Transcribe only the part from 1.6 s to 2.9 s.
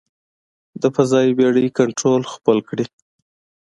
کنټرول خپل کړي.